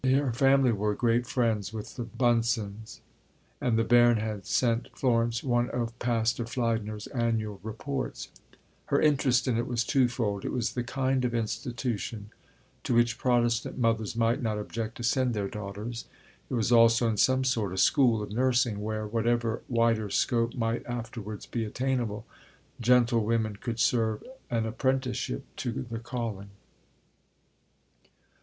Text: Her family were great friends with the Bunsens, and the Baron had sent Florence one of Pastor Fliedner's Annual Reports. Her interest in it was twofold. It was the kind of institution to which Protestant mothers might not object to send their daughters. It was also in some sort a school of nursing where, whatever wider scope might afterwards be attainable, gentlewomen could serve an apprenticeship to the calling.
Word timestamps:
Her 0.03 0.33
family 0.33 0.71
were 0.71 0.95
great 0.95 1.27
friends 1.27 1.71
with 1.71 1.95
the 1.95 2.05
Bunsens, 2.05 3.01
and 3.61 3.77
the 3.77 3.83
Baron 3.83 4.17
had 4.17 4.47
sent 4.47 4.89
Florence 4.97 5.43
one 5.43 5.69
of 5.69 5.99
Pastor 5.99 6.43
Fliedner's 6.45 7.05
Annual 7.13 7.59
Reports. 7.61 8.29
Her 8.87 8.99
interest 8.99 9.47
in 9.47 9.59
it 9.59 9.67
was 9.67 9.83
twofold. 9.83 10.43
It 10.43 10.51
was 10.51 10.73
the 10.73 10.83
kind 10.83 11.23
of 11.23 11.35
institution 11.35 12.31
to 12.83 12.95
which 12.95 13.19
Protestant 13.19 13.77
mothers 13.77 14.15
might 14.15 14.41
not 14.41 14.57
object 14.57 14.95
to 14.97 15.03
send 15.03 15.35
their 15.35 15.47
daughters. 15.47 16.05
It 16.49 16.55
was 16.55 16.71
also 16.71 17.07
in 17.07 17.17
some 17.17 17.43
sort 17.43 17.71
a 17.71 17.77
school 17.77 18.23
of 18.23 18.31
nursing 18.31 18.81
where, 18.81 19.05
whatever 19.05 19.61
wider 19.69 20.09
scope 20.09 20.55
might 20.55 20.83
afterwards 20.87 21.45
be 21.45 21.63
attainable, 21.63 22.25
gentlewomen 22.79 23.57
could 23.57 23.79
serve 23.79 24.23
an 24.49 24.65
apprenticeship 24.65 25.45
to 25.57 25.85
the 25.87 25.99
calling. 25.99 26.49